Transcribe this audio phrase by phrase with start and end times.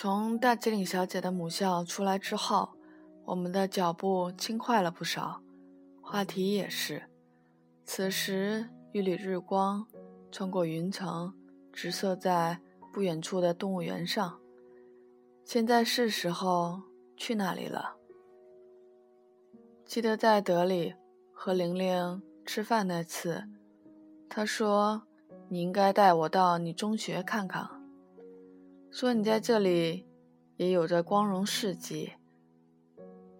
[0.00, 2.68] 从大吉岭小姐的母校出来之后，
[3.24, 5.42] 我们的脚步轻快了不少，
[6.00, 7.02] 话题也是。
[7.84, 9.84] 此时一缕日光
[10.30, 11.34] 穿过云层，
[11.72, 12.60] 直射在
[12.92, 14.38] 不远处的动物园上。
[15.44, 16.80] 现在是时候
[17.16, 17.96] 去那里了。
[19.84, 20.94] 记得在德里
[21.32, 23.48] 和玲玲吃饭那次，
[24.28, 25.02] 她说
[25.48, 27.77] 你应该带我到你中学看看。
[28.90, 30.06] 说你在这里
[30.56, 32.12] 也有着光荣事迹。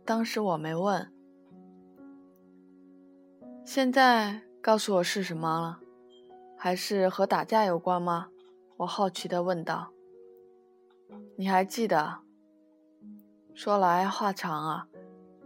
[0.05, 1.13] 当时我没问，
[3.65, 5.81] 现在告诉我是什么了？
[6.57, 8.29] 还是和打架有关吗？
[8.79, 9.91] 我好奇地问道。
[11.37, 12.19] 你还记得？
[13.55, 14.89] 说来话长啊，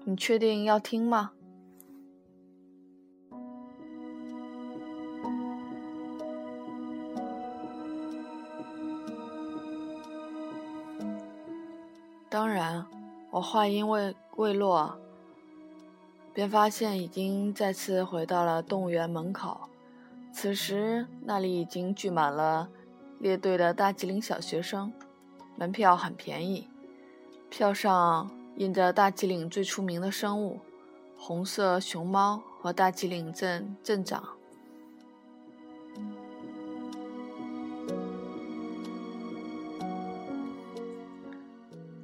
[0.04, 1.32] 你确定要听吗？
[12.32, 12.86] 当然，
[13.30, 14.96] 我话音未未落，
[16.32, 19.60] 便发现已经再次回到了动物园门口。
[20.32, 22.70] 此时，那里已经聚满了
[23.18, 24.90] 列队的大吉岭小学生，
[25.56, 26.70] 门票很便宜，
[27.50, 30.58] 票上印着大吉岭最出名的生物——
[31.18, 34.26] 红色熊猫和大吉岭镇镇长。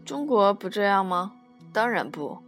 [0.08, 1.32] 中国不这样吗？
[1.70, 2.38] 当然不，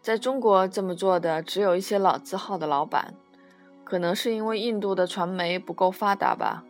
[0.00, 3.12] 在中国这么做的只有一些老字号的老板，
[3.82, 6.62] 可能是因为印度的传媒不够发达吧，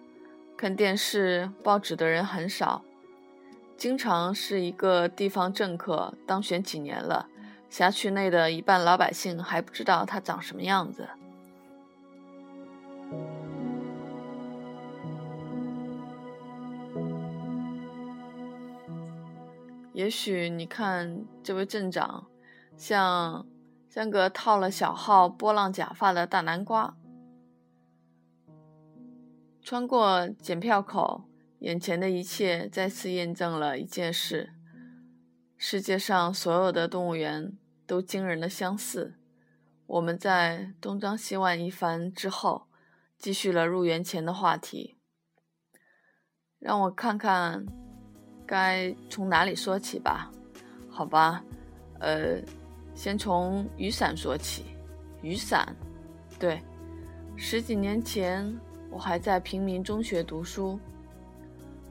[0.56, 2.80] 看电视、报纸的人很少，
[3.76, 7.26] 经常是一个地方政客当选几年了，
[7.68, 11.06] 辖区内的一半老百姓还不知道他长什么样子。
[19.98, 22.28] 也许你看这位镇长，
[22.76, 23.44] 像
[23.88, 26.96] 像个套了小号波浪假发的大南瓜。
[29.60, 31.24] 穿过检票口，
[31.58, 34.52] 眼前的一切再次验证了一件事：
[35.56, 39.18] 世界上所有的动物园都惊人的相似。
[39.88, 42.68] 我们在东张西望一番之后，
[43.18, 44.96] 继续了入园前的话题。
[46.60, 47.87] 让我看看。
[48.48, 50.30] 该从哪里说起吧？
[50.88, 51.44] 好吧，
[52.00, 52.40] 呃，
[52.94, 54.64] 先从雨伞说起。
[55.20, 55.76] 雨伞，
[56.38, 56.58] 对，
[57.36, 58.50] 十几年前
[58.90, 60.80] 我还在平民中学读书。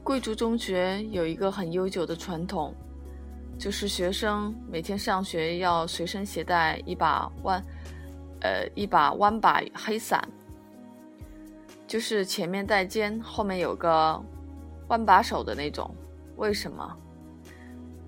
[0.02, 2.74] 贵族中学有一个很悠久的传统，
[3.56, 7.62] 就是学生每天上学要随身携带一把弯，
[8.40, 10.26] 呃，一把弯把黑伞，
[11.86, 14.20] 就是前面带尖，后面有个
[14.88, 15.94] 弯把手的那种。
[16.38, 16.96] 为什么？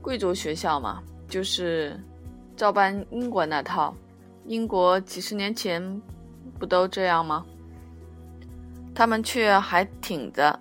[0.00, 2.00] 贵族学校嘛，就是
[2.56, 3.94] 照搬英国那套。
[4.46, 6.00] 英国几十年前
[6.58, 7.44] 不都这样吗？
[8.94, 10.58] 他们却还挺着。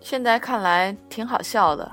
[0.00, 1.90] 现在看来挺好笑的，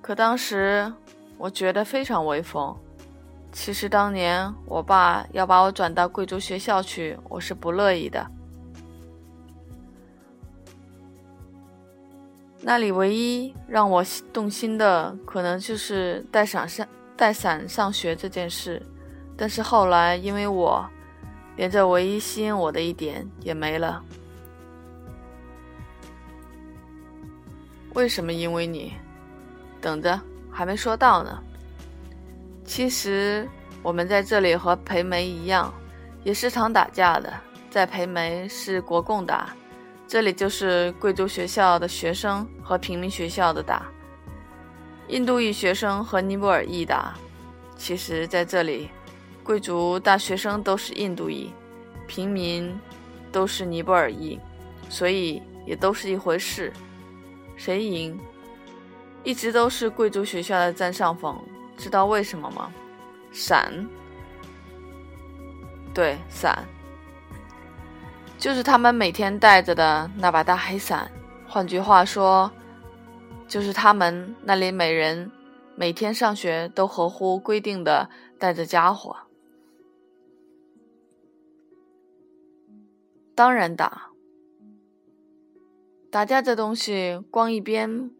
[0.00, 0.92] 可当时
[1.38, 2.76] 我觉得非常威风。
[3.52, 8.26] 其实当年我爸要把我转到贵族学校去，我是不乐意的。
[12.64, 16.86] 那里唯一让我动心的，可能就是带伞上
[17.16, 18.80] 带伞上学这件事。
[19.36, 20.88] 但是后来，因为我，
[21.56, 24.00] 连这唯一吸引我的一点也没了。
[27.94, 28.32] 为什么？
[28.32, 28.92] 因为你，
[29.80, 31.42] 等着，还没说到呢。
[32.64, 33.48] 其实
[33.82, 35.74] 我们在这里和裴梅一样，
[36.22, 37.32] 也是常打架的。
[37.70, 39.48] 在裴梅是国共打。
[40.12, 43.90] 这里就是贵族学校的学生和平民学校的打，
[45.08, 47.14] 印度裔学生和尼泊尔裔打。
[47.78, 48.90] 其实，在这里，
[49.42, 51.50] 贵族大学生都是印度裔，
[52.06, 52.78] 平民
[53.32, 54.38] 都是尼泊尔裔，
[54.90, 56.70] 所以也都是一回事。
[57.56, 58.20] 谁赢，
[59.24, 61.42] 一直都是贵族学校的占上风。
[61.78, 62.70] 知道为什么吗？
[63.32, 63.88] 伞，
[65.94, 66.62] 对，伞。
[68.42, 71.08] 就是他们每天带着的那把大黑伞，
[71.46, 72.50] 换句话说，
[73.46, 75.30] 就是他们那里每人
[75.76, 78.10] 每天上学都合乎规定的
[78.40, 79.16] 带着家伙。
[83.36, 84.10] 当然打，
[86.10, 88.10] 打架这东西，光一边，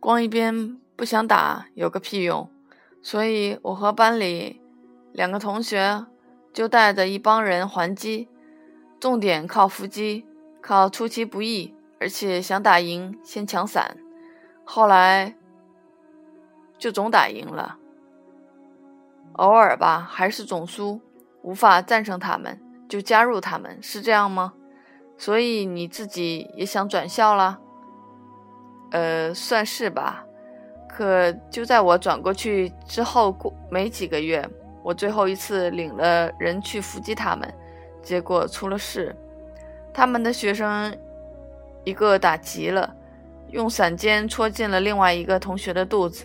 [0.00, 2.50] 光一边不想打，有个屁用。
[3.06, 4.60] 所以，我和班里
[5.12, 6.04] 两个同学
[6.52, 8.28] 就带着一帮人还击，
[8.98, 10.26] 重点靠伏击，
[10.60, 13.96] 靠出其不意，而且想打赢先抢伞，
[14.64, 15.36] 后来
[16.76, 17.78] 就总打赢了。
[19.34, 21.00] 偶尔吧，还是总输，
[21.42, 24.54] 无法战胜他们，就加入他们，是这样吗？
[25.16, 27.60] 所以你自己也想转校了？
[28.90, 30.25] 呃，算是吧。
[30.96, 34.48] 可就在我转过去之后，过没几个月，
[34.82, 37.52] 我最后一次领了人去伏击他们，
[38.02, 39.14] 结果出了事。
[39.92, 40.96] 他们的学生
[41.84, 42.94] 一个打急了，
[43.50, 46.24] 用伞尖戳进了另外一个同学的肚子。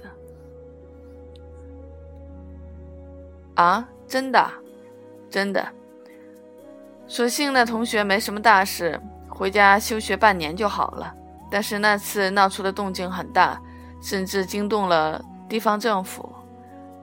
[3.56, 4.50] 啊，真的，
[5.30, 5.68] 真的。
[7.08, 8.98] 所幸那同学没什么大事，
[9.28, 11.14] 回家休学半年就好了。
[11.52, 13.62] 但是那次闹出的动静很大，
[14.02, 16.28] 甚至惊动了地方政府。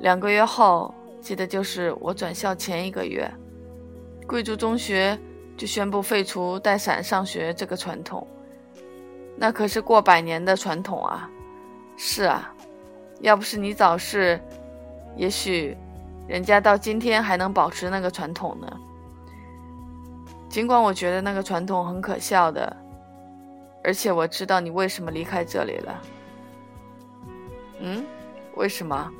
[0.01, 3.31] 两个月后，记得就是我转校前一个月，
[4.27, 5.19] 贵族中学
[5.57, 8.27] 就宣布废除带伞上学这个传统。
[9.37, 11.31] 那可是过百年的传统啊！
[11.97, 12.53] 是啊，
[13.21, 14.41] 要不是你早逝，
[15.17, 15.77] 也许
[16.27, 18.67] 人家到今天还能保持那个传统呢。
[20.49, 22.77] 尽管我觉得那个传统很可笑的，
[23.85, 26.03] 而且我知道你为什么离开这里了。
[27.81, 28.05] 嗯，
[28.55, 29.11] 为什么？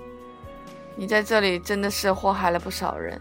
[0.97, 3.21] 你在这里真的是祸害了不少人。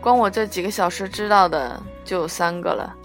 [0.00, 2.96] 光我这几个小时知道的就有三个了：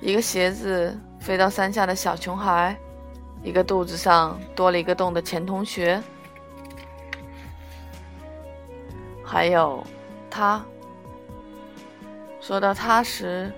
[0.00, 2.76] 一个鞋子飞到山下的小熊孩，
[3.42, 6.02] 一个肚子上多了一个洞的前同学，
[9.22, 9.86] 还有
[10.30, 10.64] 他。
[12.40, 13.52] 说到他时，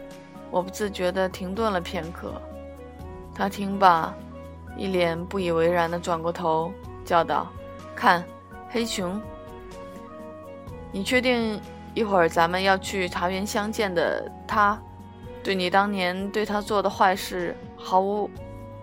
[0.50, 2.32] 我不自觉地停顿了片刻。
[3.34, 4.14] 他听罢，
[4.78, 6.72] 一脸不以为然地转过头，
[7.04, 7.48] 叫道
[7.94, 8.24] ：“看，
[8.70, 9.20] 黑熊！
[10.92, 11.60] 你确定
[11.94, 14.80] 一会儿咱们要去茶园相见的他，
[15.42, 18.30] 对你当年对他做的坏事毫无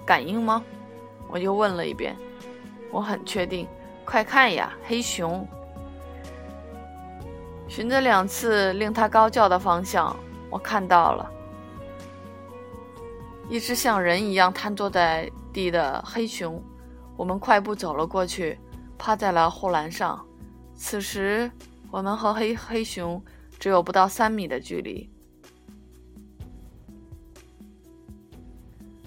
[0.05, 0.61] 感应吗？”
[1.27, 2.15] 我又问了一遍。
[2.91, 3.67] 我很确定。
[4.05, 5.47] 快看呀，黑熊！
[7.67, 10.15] 循着两次令他高叫的方向，
[10.49, 11.31] 我看到了
[13.49, 16.61] 一只像人一样瘫坐在地的黑熊。
[17.15, 18.59] 我们快步走了过去，
[18.97, 20.27] 趴在了护栏上。
[20.75, 21.49] 此时，
[21.89, 23.23] 我们和黑黑熊
[23.57, 25.09] 只有不到三米的距离。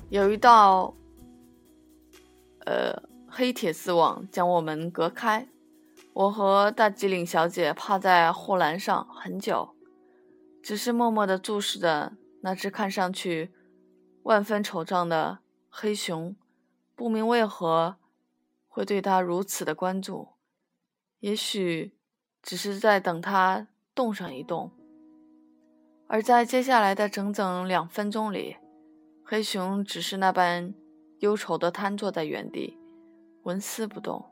[0.09, 0.95] 有一道，
[2.65, 5.47] 呃，黑铁丝网将我们隔开。
[6.15, 9.77] 我和大吉岭小姐趴在护栏上很久，
[10.63, 13.51] 只是默默地注视着那只看上去
[14.23, 16.35] 万分惆怅的黑熊，
[16.95, 17.97] 不明为何
[18.67, 20.29] 会对它如此的关注，
[21.21, 21.95] 也许
[22.43, 24.73] 只是在等它动上一动。
[26.07, 28.57] 而在接下来的整整两分钟里，
[29.25, 30.75] 黑熊只是那般
[31.19, 32.79] 忧愁地瘫坐在原地，
[33.43, 34.25] 纹丝不动。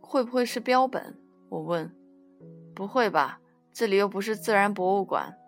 [0.00, 1.16] 会不会是标本？
[1.48, 1.94] 我问。
[2.74, 3.40] 不会吧，
[3.72, 5.38] 这里又不是自然博物馆。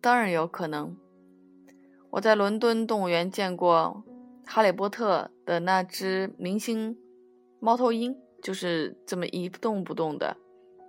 [0.00, 0.96] 当然有可能。
[2.10, 4.02] 我在伦敦动物园见过
[4.50, 6.98] 《哈利波特》的那只明星
[7.60, 10.36] 猫头鹰，就是这么一动不动的。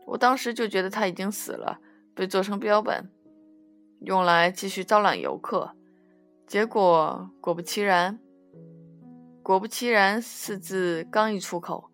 [0.07, 1.79] 我当时就觉得它已经死了，
[2.15, 3.09] 被做成标本，
[3.99, 5.71] 用来继续招揽游客。
[6.47, 8.19] 结果果不其然，
[9.43, 11.91] 果不其然四字刚一出口。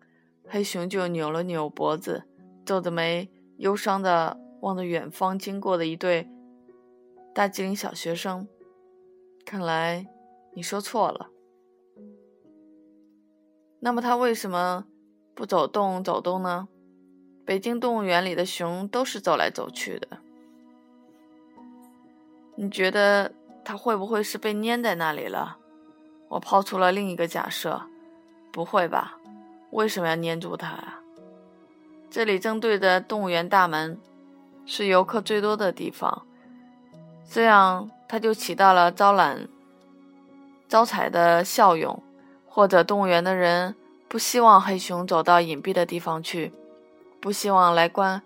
[0.50, 2.24] 黑熊就扭了扭脖子，
[2.64, 6.26] 皱着眉，忧伤地望着远方经过的一对
[7.34, 8.48] 大吉岭小学生。
[9.50, 10.06] 看来
[10.52, 11.30] 你说错了。
[13.80, 14.84] 那么他为什么
[15.34, 16.68] 不走动走动呢？
[17.46, 20.18] 北京动物园里的熊都是走来走去的。
[22.56, 23.32] 你觉得
[23.64, 25.56] 他会不会是被粘在那里了？
[26.28, 27.80] 我抛出了另一个假设。
[28.52, 29.16] 不会吧？
[29.70, 31.00] 为什么要粘住它啊？
[32.10, 33.98] 这里正对着动物园大门，
[34.66, 36.26] 是游客最多的地方，
[37.26, 39.46] 这样它就起到了招揽
[40.68, 42.02] 招财的效用。
[42.50, 43.76] 或者动物园的人
[44.08, 46.52] 不希望黑熊走到隐蔽的地方去，
[47.20, 48.20] 不希望来观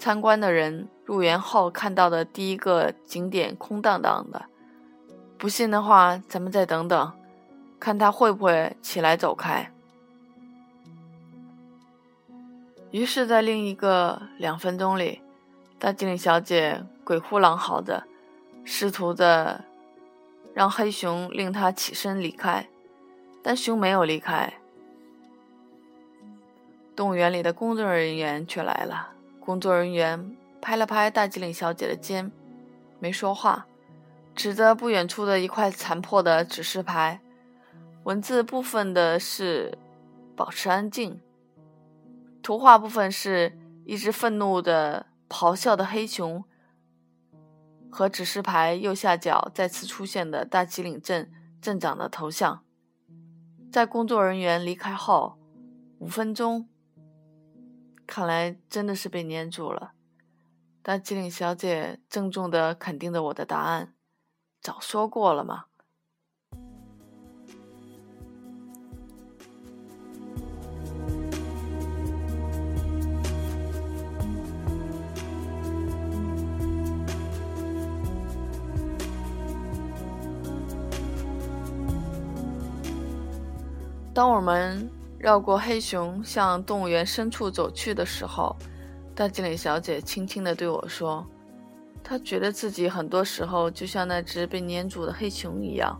[0.00, 4.46] 参观的人入园后看到的第一个景点空荡荡的。
[5.38, 7.12] 不信的话，咱们再等等，
[7.78, 9.70] 看它会不会起来走开。
[12.90, 15.20] 于是，在另一个两分钟里，
[15.78, 18.02] 大精灵小姐鬼哭狼嚎着，
[18.68, 19.64] 试图着
[20.52, 22.66] 让黑熊令它起身离开，
[23.40, 24.52] 但熊没有离开。
[26.96, 32.32] 动物园里的工作人员却来了，工作人员拍了拍大吉岭小姐的肩，
[32.98, 33.66] 没说话，
[34.34, 37.20] 指着不远处的一块残破的指示牌，
[38.02, 39.78] 文字部分的是
[40.34, 41.20] “保持安静”，
[42.42, 46.42] 图画部分是一只愤怒的咆哮的黑熊，
[47.96, 52.62] 和指示牌右下角再次出现的大吉岭镇镇长的头像。
[53.72, 55.38] 在工作人员离开后
[55.98, 56.68] 五分钟。
[58.06, 59.92] 看来真的是被粘住了。
[60.82, 63.94] 大吉岭小姐郑重地肯定着我的答案
[64.60, 65.64] ：“早说过了嘛。”
[84.16, 84.88] 当我们。
[85.18, 88.54] 绕过黑熊，向动物园深处走去的时候，
[89.14, 91.26] 大精灵小姐轻轻地对我说
[92.04, 95.98] ：“她觉得自己很多时候就像那只被粘住的黑熊一样。”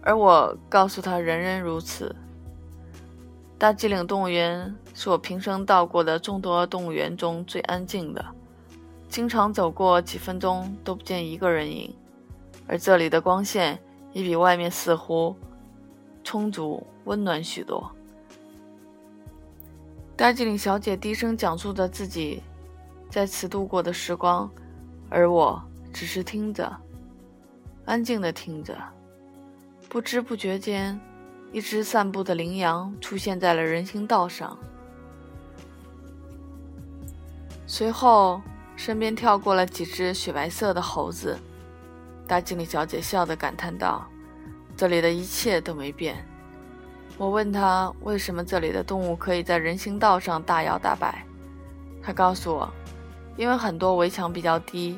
[0.00, 2.14] 而我告诉她：“人人如此。”
[3.58, 8.24] 大吉岭动物园是我平生到过的众多动物园中最安静的，
[9.08, 11.94] 经常走过几分钟都不见一个人影，
[12.66, 13.78] 而这里的光线
[14.12, 15.36] 也比外面似乎。
[16.28, 17.90] 充足温暖许多。
[20.14, 22.42] 大吉岭小姐低声讲述着自己
[23.08, 24.46] 在此度过的时光，
[25.08, 25.58] 而我
[25.90, 26.70] 只是听着，
[27.86, 28.76] 安静的听着。
[29.88, 31.00] 不知不觉间，
[31.50, 34.54] 一只散步的羚羊出现在了人行道上，
[37.66, 38.38] 随后
[38.76, 41.38] 身边跳过了几只雪白色的猴子。
[42.26, 44.06] 大吉岭小姐笑着感叹道。
[44.78, 46.24] 这里的一切都没变。
[47.16, 51.26] 我问他为什么这里的动物可以在人行道上大摇大摆，
[52.00, 52.72] 他告诉我，
[53.36, 54.96] 因为很多围墙比较低，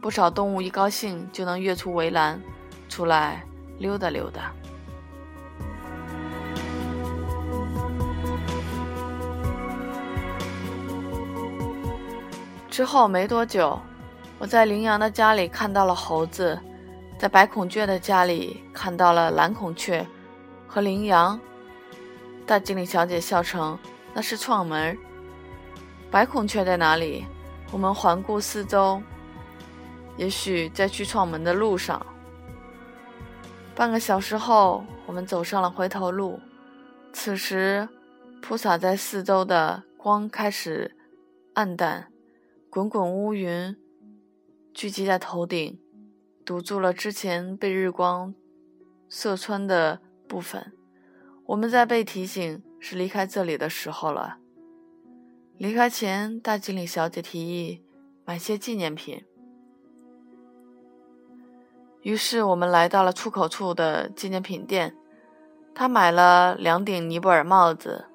[0.00, 2.40] 不少动物一高兴就能跃出围栏，
[2.88, 3.44] 出来
[3.76, 4.54] 溜达溜达。
[12.70, 13.78] 之后没多久，
[14.38, 16.58] 我在羚羊的家里看到了猴子。
[17.18, 20.06] 在白孔雀的家里看到了蓝孔雀
[20.68, 21.38] 和羚羊，
[22.46, 23.76] 大经理小姐笑称
[24.14, 24.96] 那是创门。
[26.12, 27.26] 白孔雀在哪里？
[27.72, 29.02] 我们环顾四周，
[30.16, 32.06] 也许在去创门的路上。
[33.74, 36.38] 半个小时后，我们走上了回头路。
[37.12, 37.88] 此时，
[38.40, 40.96] 铺洒在四周的光开始
[41.54, 42.12] 暗淡，
[42.70, 43.76] 滚滚乌云
[44.72, 45.80] 聚集在头顶。
[46.48, 48.34] 堵住了之前被日光
[49.06, 50.72] 射穿的部分。
[51.44, 54.38] 我们在被提醒是离开这里的时候了。
[55.58, 57.84] 离开前，大经理小姐提议
[58.24, 59.26] 买些纪念品。
[62.00, 64.96] 于是我们来到了出口处的纪念品店。
[65.74, 68.06] 她买了两顶尼泊尔帽子，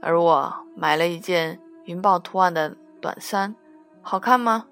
[0.00, 3.54] 而我买了一件云豹图案的短衫。
[4.00, 4.66] 好看吗？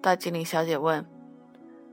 [0.00, 1.04] 大经理小姐问。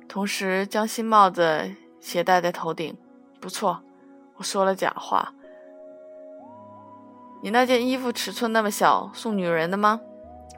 [0.07, 2.97] 同时将新帽子斜戴在头顶，
[3.39, 3.79] 不错，
[4.37, 5.33] 我说了假话。
[7.43, 9.99] 你那件衣服尺寸那么小，送女人的吗？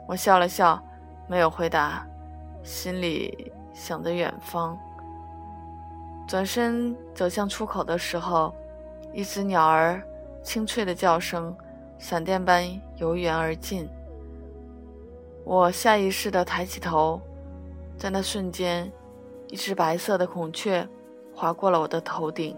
[0.08, 0.82] 我笑了笑，
[1.28, 2.06] 没有回答，
[2.62, 4.78] 心里想着远方。
[6.26, 8.54] 转身走向出口的时候，
[9.12, 10.00] 一只鸟儿
[10.42, 11.54] 清脆的叫声，
[11.98, 12.64] 闪电般
[12.96, 13.88] 由远而近。
[15.44, 17.20] 我下意识地抬起头，
[17.98, 18.90] 在那瞬间。
[19.50, 20.86] 一只白色的孔雀
[21.34, 22.56] 划过了我的头顶，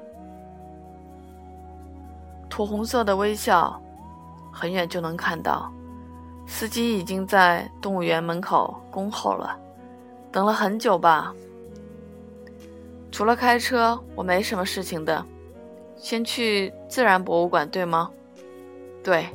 [2.50, 3.80] 土红色的微笑，
[4.52, 5.72] 很远就能看到。
[6.46, 9.58] 司机已经在动物园门口恭候了，
[10.30, 11.32] 等了很久吧？
[13.10, 15.24] 除了开车，我没什么事情的。
[15.96, 18.10] 先去自然博物馆，对吗？
[19.02, 19.26] 对，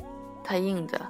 [0.44, 1.00] 他应着，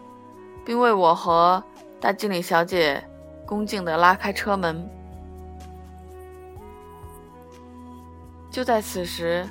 [0.65, 1.63] 并为我和
[2.01, 3.03] 大经理小姐
[3.45, 4.89] 恭敬地拉开车门。
[8.59, 9.49] 就在此时，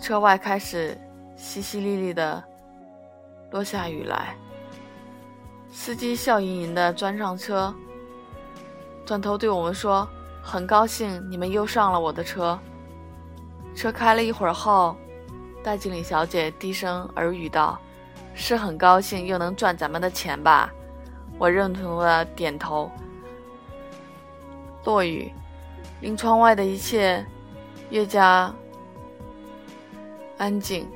[0.00, 0.98] 车外开始
[1.38, 2.42] 淅淅沥沥的
[3.52, 4.34] 落下雨来。
[5.70, 7.72] 司机笑吟吟的钻上车，
[9.06, 10.08] 转头对我们说
[10.42, 12.58] ：“很高兴你们又上了我的车。”
[13.76, 14.96] 车开了一会儿后，
[15.62, 17.78] 戴经理小姐低声耳语道
[18.34, 20.68] ：“是很高兴又能赚咱们的钱吧？”
[21.38, 22.90] 我认同的点头。
[24.82, 25.32] 落雨，
[26.00, 27.24] 令窗外的一切。
[27.90, 28.54] 越加
[30.38, 30.86] 安静。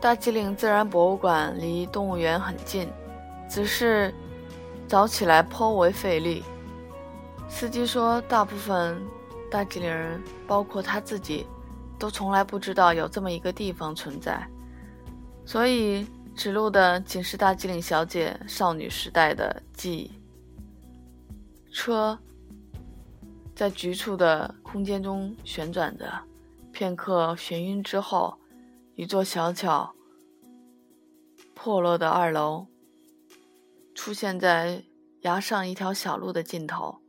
[0.00, 2.88] 大吉岭自然博物馆离动物园很近。
[3.52, 4.14] 只是
[4.88, 6.42] 找起来颇为费力。
[7.50, 8.98] 司机说，大部分
[9.50, 11.46] 大吉岭人，包括他自己，
[11.98, 14.48] 都从来不知道有这么一个地方存在，
[15.44, 20.10] 所以指路的仅是大吉岭小姐少女时代的记忆。
[21.70, 22.18] 车
[23.54, 26.10] 在局促的空间中旋转着，
[26.72, 28.38] 片刻眩晕之后，
[28.94, 29.92] 一座小巧
[31.54, 32.66] 破落的二楼
[33.94, 34.84] 出现在
[35.20, 37.00] 崖上一条小路的尽头。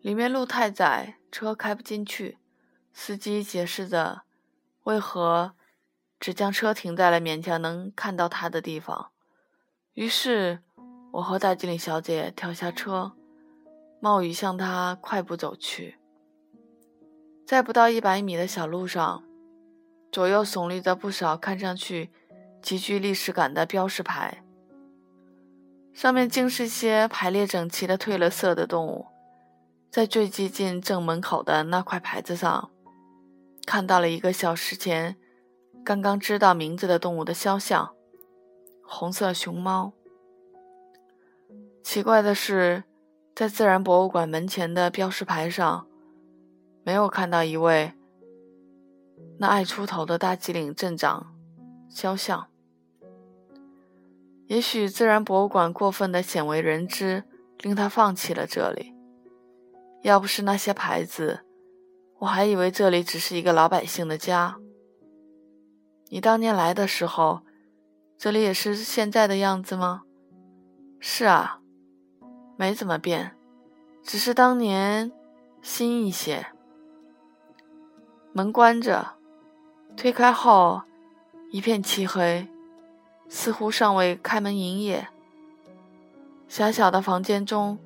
[0.00, 2.38] 里面路太窄，车开不进去。
[2.92, 4.22] 司机解释着
[4.84, 5.54] 为何
[6.18, 9.10] 只将车停在了勉强能看到他的地方。
[9.94, 10.60] 于是，
[11.12, 13.12] 我和大经理小姐跳下车，
[14.00, 15.98] 冒雨向他快步走去。
[17.46, 19.22] 在不到一百米的小路上，
[20.10, 22.10] 左右耸立着不少看上去
[22.60, 24.44] 极具历史感的标识牌，
[25.98, 29.06] 上面竟是些排列整齐的褪了色的动物。
[29.90, 32.70] 在最接近正门口的那块牌子上，
[33.66, 35.16] 看到了一个小时前
[35.84, 37.96] 刚刚知道名字的动物的肖像——
[38.86, 39.92] 红色熊猫。
[41.82, 42.84] 奇怪的是，
[43.34, 45.88] 在自然博物馆门前的标识牌上，
[46.84, 47.92] 没有看到一位
[49.38, 51.34] 那爱出头的大吉岭镇长
[51.90, 52.46] 肖像。
[54.48, 57.24] 也许自然博物馆过分的鲜为人知，
[57.60, 58.94] 令他放弃了这里。
[60.02, 61.40] 要不是那些牌子，
[62.18, 64.56] 我还以为这里只是一个老百姓的家。
[66.08, 67.42] 你当年来的时候，
[68.16, 70.02] 这里也是现在的样子吗？
[70.98, 71.60] 是啊，
[72.56, 73.36] 没怎么变，
[74.02, 75.12] 只是当年
[75.60, 76.46] 新一些。
[78.32, 79.16] 门关着，
[79.94, 80.80] 推开后
[81.50, 82.48] 一片漆黑，
[83.28, 85.08] 似乎尚未开门营业。
[86.48, 87.78] 狭小的房间中。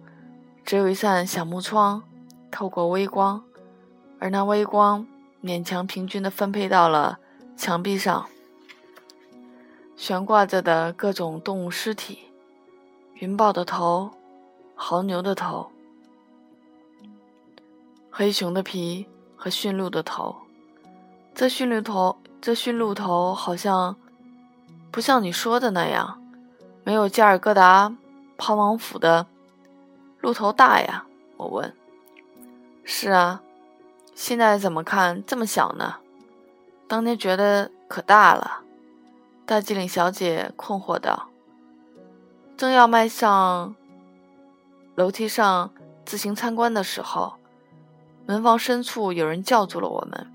[0.65, 2.05] 只有一扇小木窗，
[2.49, 3.43] 透过微光，
[4.21, 5.05] 而那微光
[5.43, 7.19] 勉强平均地分配到了
[7.57, 8.27] 墙壁上
[9.97, 12.21] 悬挂着的各种动物尸体：
[13.15, 14.13] 云豹的头、
[14.77, 15.73] 牦牛的头、
[18.09, 20.37] 黑熊的皮和驯鹿的头。
[21.35, 23.97] 这驯鹿头，这驯鹿头好像
[24.93, 26.23] 不像你说的那样，
[26.85, 27.97] 没有加尔各答
[28.37, 29.27] 胖王府的。
[30.21, 31.07] 路头大呀，
[31.39, 31.75] 我问。
[32.85, 33.41] 是啊，
[34.15, 35.97] 现在怎么看这么小呢？
[36.87, 38.61] 当年觉得可大了。
[39.47, 41.29] 大机灵小姐困惑道。
[42.57, 43.75] 正要迈上
[44.95, 45.73] 楼梯上
[46.05, 47.33] 自行参观的时候，
[48.27, 50.31] 门房深处有人叫住了我们。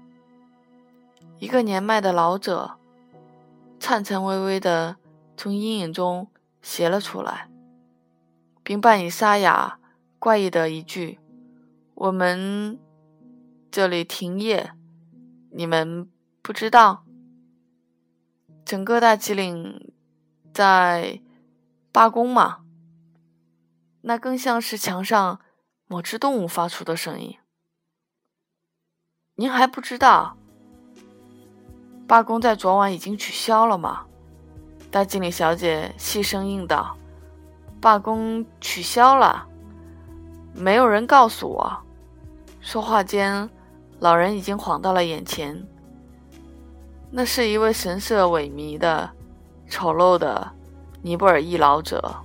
[1.38, 2.72] 一个年迈的老者，
[3.80, 4.98] 颤颤巍巍地
[5.36, 6.30] 从阴影中
[6.62, 7.50] 斜了出来。
[8.64, 9.80] 并半以沙哑、
[10.20, 11.20] 怪异的一句
[11.96, 12.78] ：“我们
[13.72, 14.74] 这里停业，
[15.52, 16.12] 你们
[16.42, 17.06] 不知道？
[18.66, 19.94] 整个大吉岭
[20.54, 21.22] 在
[21.94, 22.66] 罢工吗？”
[24.04, 25.40] 那更像是墙上
[25.88, 27.38] 某只动物发出的声音。
[29.36, 30.38] 您还不知道？
[32.08, 34.06] 罢工在昨晚已经取消了吗？
[34.90, 36.96] 大经理小姐细声应道。
[37.82, 39.46] 罢工取消了，
[40.54, 41.78] 没有人告诉我。
[42.62, 43.50] 说话间，
[44.00, 45.62] 老人已经晃到了眼前。
[47.12, 49.10] 那是一位神色萎靡的、
[49.70, 50.50] 丑陋的
[51.02, 52.16] 尼泊尔裔老者，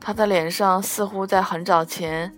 [0.00, 2.32] 他的脸上似乎在很早前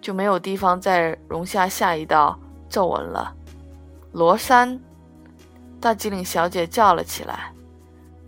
[0.00, 2.38] 就没有地方再容下下一道
[2.68, 3.32] 皱纹了。
[4.12, 4.78] 罗珊，
[5.80, 7.52] 大机灵小姐叫了起来：“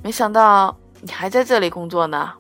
[0.03, 2.33] 没想到你还在这里工作呢。”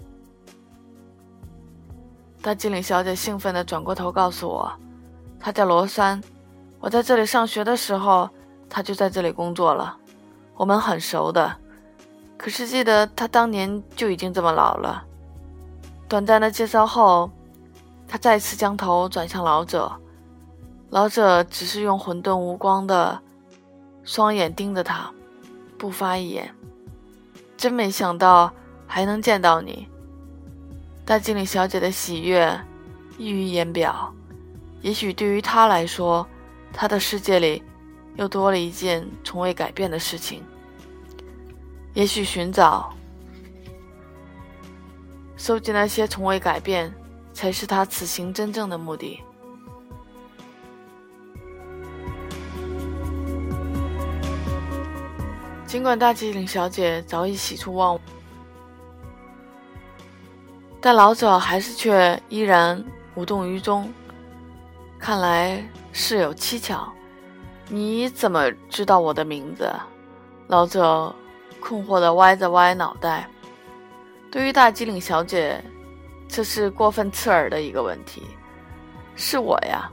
[2.42, 4.72] 大机灵小姐兴奋地转过头告诉我
[5.38, 6.22] ：“她叫罗珊，
[6.78, 8.30] 我在这里上学的时候，
[8.68, 9.96] 她就在这里工作了，
[10.54, 11.56] 我们很熟的。
[12.38, 15.04] 可是记得她当年就已经这么老了。”
[16.08, 17.30] 短暂的介绍后，
[18.08, 19.92] 他再次将头转向老者，
[20.88, 23.20] 老者只是用混沌无光的
[24.04, 25.12] 双眼盯着他，
[25.78, 26.54] 不发一言。
[27.56, 28.52] 真没想到
[28.86, 29.86] 还能见到你。
[31.04, 32.58] 大经理小姐的喜悦
[33.18, 34.12] 溢于言表。
[34.80, 36.26] 也许对于她来说，
[36.72, 37.62] 她的世界里
[38.16, 40.42] 又多了一件从未改变的事情。
[41.92, 42.94] 也许寻找、
[45.36, 46.90] 收集那些从未改变，
[47.34, 49.20] 才是她此行真正的目的。
[55.70, 58.00] 尽管大吉岭小姐早已喜出望外，
[60.80, 63.88] 但老者还是却依然无动于衷。
[64.98, 66.92] 看来事有蹊跷。
[67.68, 69.72] 你怎么知道我的名字？
[70.48, 71.14] 老者
[71.60, 73.30] 困惑地歪着歪脑袋。
[74.28, 75.62] 对于大吉岭小姐，
[76.26, 78.24] 这是过分刺耳的一个问题。
[79.14, 79.88] 是我呀。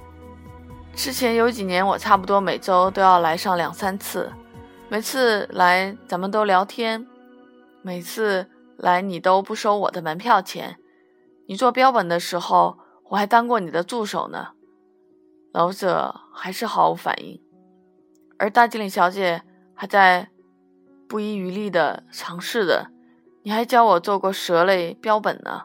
[0.96, 4.34] 之前有几年，我差不多每周都要来上两三次。
[4.90, 7.06] 每次来，咱们都聊天；
[7.82, 10.78] 每次来，你都不收我的门票钱。
[11.46, 12.78] 你做标本的时候，
[13.10, 14.54] 我还当过你的助手呢。
[15.52, 17.42] 老者还是毫无反应，
[18.40, 19.42] 而大吉岭小姐
[19.74, 20.30] 还在
[21.10, 22.88] 不遗余力地尝试着。
[23.44, 25.64] 你还教我做过蛇类标本呢。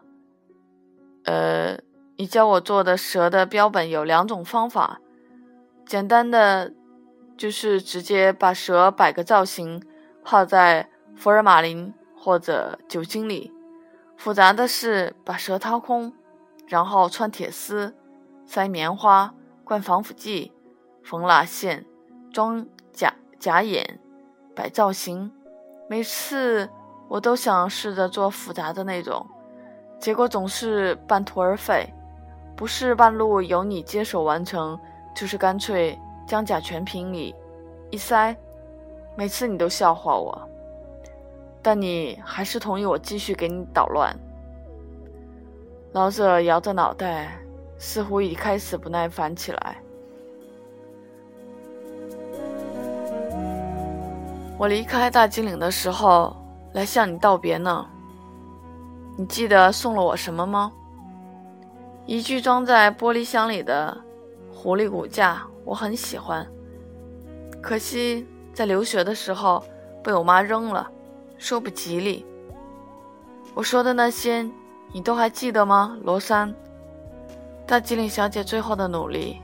[1.24, 1.78] 呃，
[2.16, 5.00] 你教我做的蛇的标本有两种方法。
[5.87, 6.72] 简单的
[7.37, 9.83] 就是直接把蛇摆个造型，
[10.25, 13.51] 泡在福尔马林或者酒精里；
[14.16, 16.12] 复杂的是把蛇掏空，
[16.66, 17.95] 然后穿铁丝、
[18.47, 20.53] 塞棉花、灌防腐剂、
[21.03, 21.85] 缝蜡线、
[22.33, 23.99] 装假假眼、
[24.55, 25.33] 摆造型。
[25.88, 26.68] 每次
[27.09, 29.27] 我都想试着做复杂的那种，
[29.99, 31.92] 结果总是半途而废，
[32.57, 34.79] 不是半路由你接手完成。
[35.14, 37.35] 就是干脆将甲醛瓶里
[37.90, 38.37] 一塞，
[39.16, 40.40] 每次你都笑话我，
[41.61, 44.16] 但你还是同意我继续给你捣乱。
[45.92, 47.38] 老者摇着脑袋，
[47.76, 49.76] 似乎已开始不耐烦起来。
[54.58, 56.35] 我离开大金岭的时候
[56.72, 57.87] 来向你道别呢，
[59.18, 60.72] 你记得送了我什么吗？
[62.06, 63.96] 一具装在玻璃箱里的。
[64.54, 66.46] 狐狸骨架我很喜欢，
[67.62, 69.64] 可惜在留学的时候
[70.03, 70.90] 被我妈扔了，
[71.38, 72.27] 说不吉利。
[73.55, 74.48] 我说的那些
[74.92, 76.55] 你都还记得吗，罗珊？
[77.66, 79.40] 大吉岭小姐最后的努力，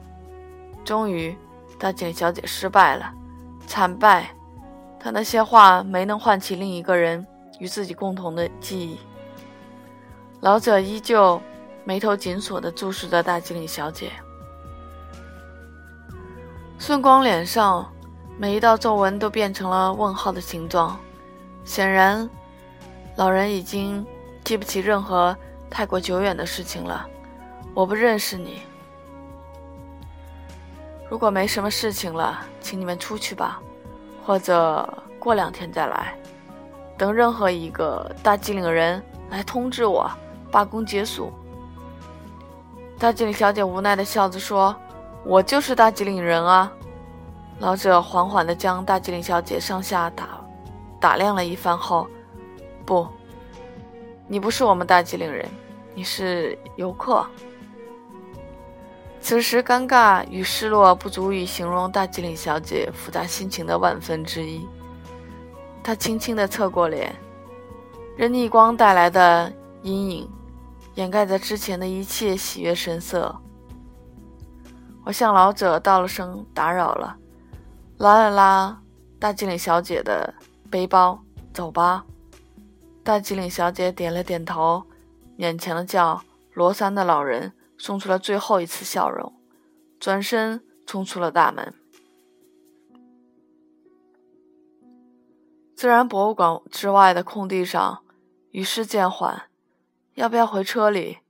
[0.84, 1.36] 终于，
[1.78, 3.12] 大吉岭小姐失败了，
[3.66, 4.28] 惨败。
[4.98, 7.24] 她那些话没能唤起另一个人
[7.60, 8.98] 与自己共同的记忆。
[10.40, 11.40] 老者依旧
[11.84, 14.10] 眉头紧锁地注视着大吉岭小姐。
[16.78, 17.84] 顺光脸上
[18.38, 20.96] 每一道皱纹都变成了问号的形状，
[21.64, 22.28] 显然
[23.16, 24.06] 老人已经
[24.44, 25.36] 记不起任何
[25.68, 27.04] 太过久远的事情了。
[27.74, 28.62] 我不认识你。
[31.10, 33.60] 如果没什么事情了，请你们出去吧，
[34.24, 34.88] 或者
[35.18, 36.16] 过两天再来。
[36.96, 40.08] 等任何一个大机灵人来通知我，
[40.50, 41.32] 罢工结束。
[42.98, 44.74] 大机灵小姐无奈的笑着说。
[45.28, 46.72] 我就是大吉岭人啊！
[47.58, 50.40] 老者缓缓地将大吉岭小姐上下打
[50.98, 52.08] 打量了一番后，
[52.86, 53.06] 不，
[54.26, 55.46] 你不是我们大吉岭人，
[55.94, 57.26] 你是游客。
[59.20, 64.66] 此时尴尬与失落不足以形容大吉岭小姐复杂心情的万分之一。
[65.82, 67.14] 她轻轻地侧过脸，
[68.16, 70.30] 任逆光带来的阴影
[70.94, 73.38] 掩盖着之前的一切喜悦神色。
[75.08, 77.16] 我向老者道了声打扰了，
[77.96, 78.82] 拉了拉
[79.18, 80.34] 大吉岭小姐的
[80.70, 81.18] 背包，
[81.54, 82.04] 走吧。
[83.02, 84.84] 大吉岭小姐点了点头，
[85.38, 89.32] 勉强的叫罗三的老人送出了最后一次笑容，
[89.98, 91.72] 转身冲出了大门。
[95.74, 98.02] 自然博物馆之外的空地上，
[98.50, 99.44] 雨势渐缓，
[100.16, 101.20] 要不要回车里？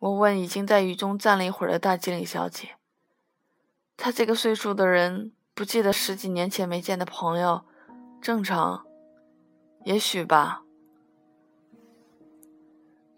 [0.00, 2.76] 我问已经在雨中站了一会儿的大吉岭小姐
[3.98, 7.66] ：“她这个岁数的人不记得十几年前没见的朋友，
[8.22, 8.86] 正常，
[9.84, 10.62] 也许吧。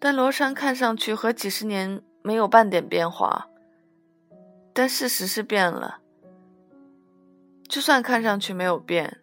[0.00, 3.48] 但罗山看上去和几十年没有半点变化，
[4.72, 6.00] 但事实是变了。
[7.68, 9.20] 就算看上去没有变，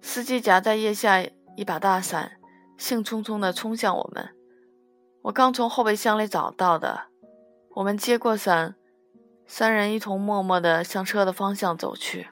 [0.00, 1.20] 司机夹在腋下
[1.56, 2.34] 一把大伞。”
[2.78, 4.30] 兴冲冲地冲向我们，
[5.22, 7.08] 我刚从后备箱里找到的。
[7.70, 8.76] 我们接过伞，
[9.46, 12.28] 三人一同默默地向车的方向走去。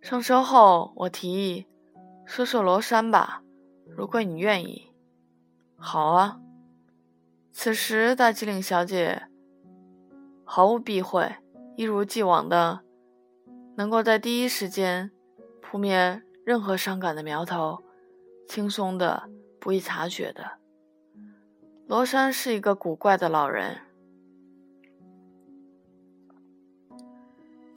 [0.00, 1.66] 上车后，我提议
[2.24, 3.42] 说说罗山吧，
[3.88, 4.92] 如果你愿意。
[5.76, 6.38] 好啊。
[7.52, 9.24] 此时，大机灵小姐
[10.44, 11.34] 毫无避讳，
[11.76, 12.80] 一如既往的
[13.76, 15.10] 能够在第一时间
[15.60, 16.22] 扑灭。
[16.44, 17.82] 任何伤感的苗头，
[18.48, 19.28] 轻松的、
[19.60, 20.52] 不易察觉的。
[21.86, 23.78] 罗山是一个古怪的老人。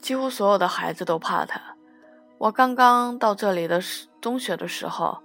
[0.00, 1.76] 几乎所有的孩子都怕他。
[2.38, 5.22] 我刚刚到这里的时，中学的时候，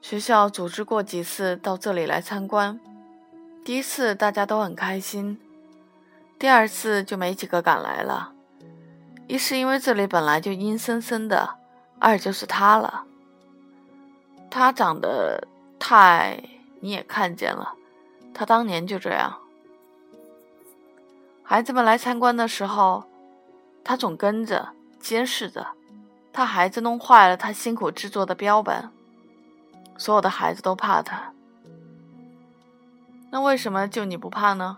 [0.00, 2.78] 学校组织过几次到这里来参观。
[3.64, 5.40] 第一次大家都很开心，
[6.38, 8.32] 第二次就没几个敢来了。
[9.26, 11.56] 一是因为这里本来就阴森森的，
[12.04, 13.04] 二就是他了。
[14.50, 16.38] 他长得太……
[16.80, 17.72] 你也看见了，
[18.34, 19.38] 他当年就这样。
[21.42, 23.04] 孩子们来参观的时候，
[23.82, 24.68] 他总跟着
[25.00, 25.68] 监视着。
[26.30, 28.90] 他孩子弄坏了他辛苦制作的标本，
[29.96, 31.32] 所有的孩子都怕他。
[33.30, 34.76] 那为什么就你不怕呢？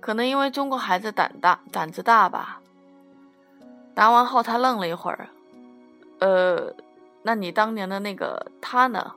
[0.00, 2.62] 可能因为中国孩子胆大，胆子大吧。
[3.94, 5.28] 答完后，他愣了一会儿。
[6.22, 6.72] 呃，
[7.24, 9.16] 那你当年的那个他呢？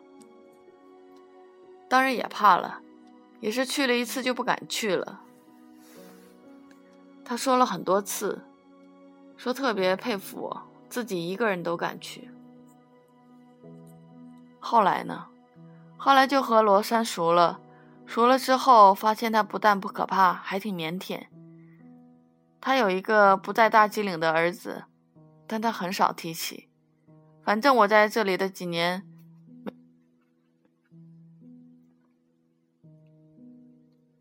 [1.88, 2.82] 当然也怕了，
[3.39, 5.22] 也是去了一次就不敢去了。
[7.24, 8.41] 他说了很多次，
[9.38, 10.63] 说特别佩服我。
[10.89, 12.30] 自己一个人都敢去。
[14.60, 15.26] 后来呢？
[15.98, 17.60] 后来就和罗山熟了，
[18.08, 21.28] 熟了之后发现他不但不可怕，还挺腼腆。
[22.62, 24.86] 他有一个不在大吉岭的儿子，
[25.46, 26.70] 但他很少提起。
[27.46, 29.04] 反正我在这里的几年，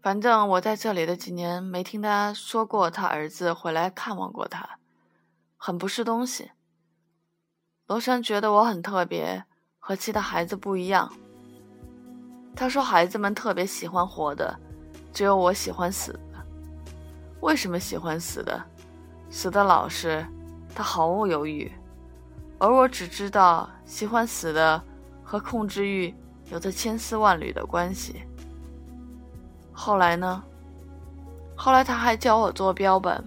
[0.02, 4.78] 反正我在这里的几年没听他说过他儿子回来看望过他，
[5.56, 6.50] 很不是东西。
[7.86, 9.44] 罗山觉得我很特别，
[9.78, 11.10] 和其他孩子不一样。
[12.54, 14.54] 他说：“孩子们特别喜欢活的，
[15.14, 16.46] 只有我喜欢死的。
[17.40, 18.62] 为什么喜欢死的？
[19.30, 20.24] 死的老实，
[20.74, 21.72] 他毫无犹豫。
[22.58, 24.82] 而我只知道，喜欢死的
[25.22, 26.14] 和控制欲
[26.50, 28.22] 有着千丝万缕的关系。
[29.72, 30.42] 后来呢？
[31.56, 33.22] 后来他还教我做标本，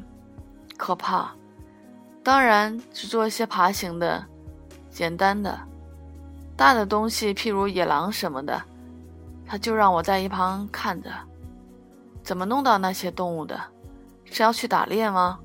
[0.78, 1.32] 可怕。
[2.24, 4.26] 当然，只做一些爬行的。”
[4.90, 5.60] 简单的，
[6.56, 8.60] 大的东西，譬如野狼什么的，
[9.46, 11.12] 他就让我在一旁看着。
[12.24, 13.62] 怎么弄到那些动物的？
[14.26, 15.40] 是要去打猎吗？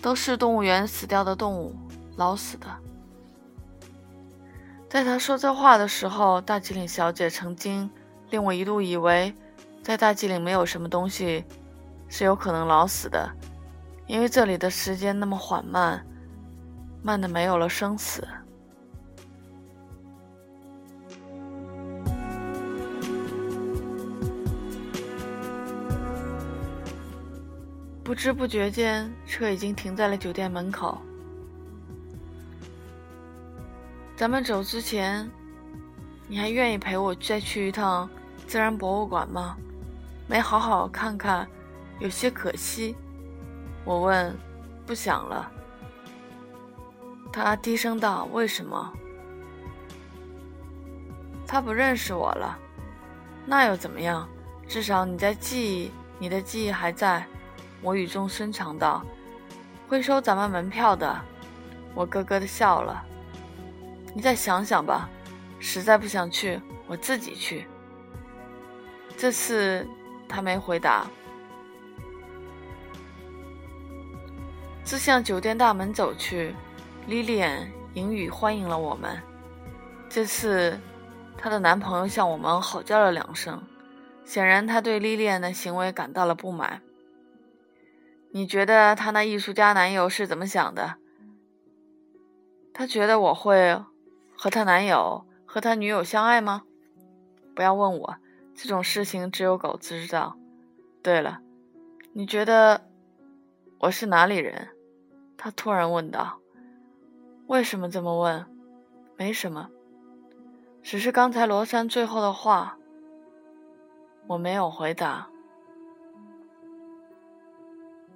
[0.00, 1.76] 都是动物园死掉的动物，
[2.16, 2.66] 老死的。
[4.92, 7.90] 在他说这话的时候，大吉岭小姐曾经
[8.28, 9.34] 令我一度以为，
[9.82, 11.46] 在大吉岭没有什么东西
[12.08, 13.26] 是有可能老死的，
[14.06, 16.04] 因为这里的时间那么缓慢，
[17.02, 18.28] 慢的没有了生死。
[28.04, 31.00] 不知不觉间，车已经停在了酒店门口。
[34.22, 35.28] 咱们走之前，
[36.28, 38.08] 你还愿意陪我再去一趟
[38.46, 39.56] 自然博物馆吗？
[40.28, 41.44] 没好好看看，
[41.98, 42.94] 有些可惜。
[43.84, 44.32] 我问，
[44.86, 45.50] 不想了。
[47.32, 48.92] 他低声道：“为什么？”
[51.44, 52.56] 他不认识我了。
[53.44, 54.28] 那又怎么样？
[54.68, 57.26] 至少你在记忆，你的记忆还在。
[57.80, 59.04] 我语重深长道
[59.90, 61.20] ：“会收咱们门票的。”
[61.92, 63.04] 我咯咯的笑了。
[64.14, 65.08] 你再想想吧，
[65.58, 67.66] 实在不想去，我自己去。
[69.16, 69.86] 这次
[70.28, 71.06] 他没回答，
[74.84, 76.54] 自向酒店大门走去。
[77.06, 79.20] 莉莉安迎语欢迎了我们。
[80.08, 80.78] 这次，
[81.36, 83.60] 她的男朋友向我们吼叫了两声，
[84.24, 86.80] 显然他对莉莉安的行为感到了不满。
[88.30, 90.94] 你觉得他那艺术家男友是怎么想的？
[92.72, 93.82] 他觉得我会
[94.42, 96.64] 和他男友和他女友相爱吗？
[97.54, 98.16] 不要问我，
[98.56, 100.36] 这种事情只有狗知道。
[101.00, 101.40] 对了，
[102.12, 102.88] 你觉得
[103.78, 104.70] 我是哪里人？
[105.38, 106.40] 他突然问道。
[107.46, 108.44] 为什么这么问？
[109.16, 109.70] 没什么，
[110.82, 112.76] 只是刚才罗山最后的话，
[114.26, 115.28] 我没有回答。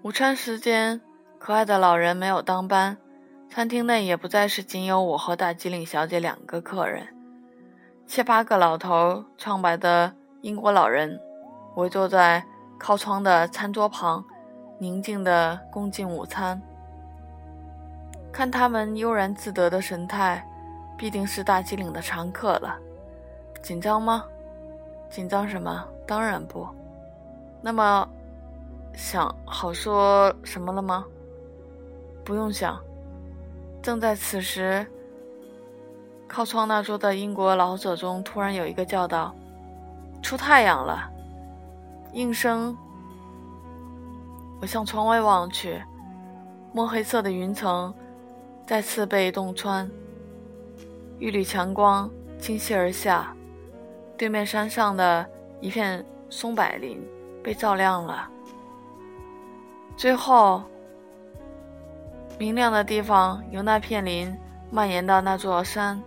[0.02, 1.00] 午餐时间，
[1.38, 2.98] 可爱的老人没有当班，
[3.56, 7.08] 餐厅内也不再是仅有我和大吉岭小姐两个客人，
[8.06, 11.18] 七八个老头苍白的英国老人
[11.76, 12.44] 围坐在
[12.78, 14.22] 靠窗的餐桌旁，
[14.78, 16.60] 宁静的共进午餐。
[18.30, 20.46] 看他们悠然自得的神态，
[20.98, 22.78] 必定是大吉岭的常客了。
[23.62, 24.22] 紧张吗？
[25.08, 25.82] 紧张什么？
[26.06, 26.68] 当然不。
[27.62, 28.06] 那么。
[28.92, 31.06] 想好说什么了吗？
[32.22, 32.78] 不用想。
[33.86, 34.84] 正在此时，
[36.26, 39.32] 靠窗那桌的英国老者中，突然有一个叫道
[40.20, 41.08] ：“出太阳了！”
[42.12, 42.76] 应声，
[44.60, 45.80] 我向窗外望去，
[46.72, 47.94] 墨黑色的云层
[48.66, 49.88] 再次被洞穿，
[51.20, 53.32] 一缕强光倾泻而下，
[54.18, 55.24] 对面山上的
[55.60, 57.00] 一片松柏林
[57.40, 58.28] 被照亮了。
[59.96, 60.64] 最后，
[62.38, 64.34] 明亮的地方由那片林
[64.70, 66.02] 蔓延到那座山，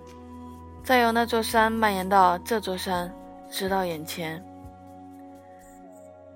[0.84, 3.14] 再由那座山蔓延到这座山，
[3.50, 4.44] 直到眼前。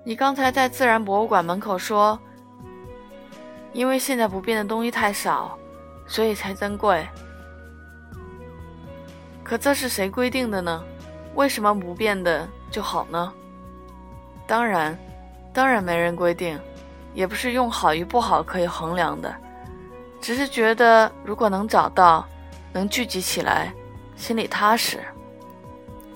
[0.02, 2.18] 你刚才在自然博物馆门口说。
[3.72, 5.58] 因为现在不变的东西太少，
[6.06, 7.04] 所以才珍贵。
[9.42, 10.80] 可这是谁规定的呢？
[11.34, 13.32] 为什么不变的就好呢？
[14.46, 14.96] 当然，
[15.52, 16.56] 当然没人规定，
[17.14, 19.34] 也不是用好与不好可以衡量的，
[20.24, 22.26] 只是觉得如果能找到，
[22.72, 23.70] 能聚集起来，
[24.16, 24.98] 心里踏实。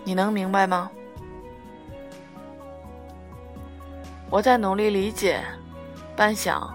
[0.03, 0.91] 你能明白吗？
[4.31, 5.45] 我在努力理解，
[6.17, 6.71] 半晌。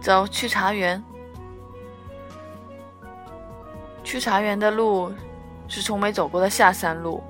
[0.00, 1.00] 走去茶园。
[4.02, 5.12] 去茶园的路
[5.68, 7.22] 是从没走过的下山路，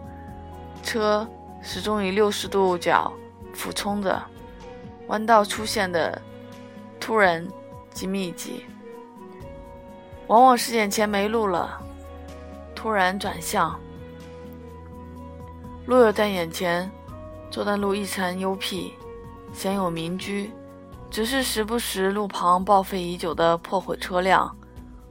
[0.83, 1.29] 车
[1.61, 3.13] 始终以六十度角
[3.53, 4.23] 俯冲着，
[5.09, 6.19] 弯道出现的
[6.99, 7.47] 突然
[7.93, 8.65] 及密集，
[10.29, 11.81] 往往是眼前没路了，
[12.75, 13.79] 突然转向，
[15.87, 16.91] 路又在眼前，
[17.51, 18.93] 这段路异常幽僻，
[19.53, 20.51] 鲜有民居。
[21.11, 24.55] 只是时不时，路旁报废已久的破毁车辆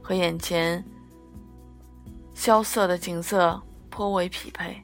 [0.00, 0.82] 和眼前
[2.32, 4.80] 萧瑟的景色颇为匹配。